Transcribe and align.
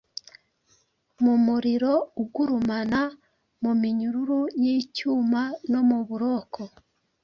mumuriro 1.23 1.93
ugurumana, 2.21 3.01
muminyururu 3.61 4.41
yicyuma 4.63 5.41
no 5.71 5.81
muburoko 5.89 6.61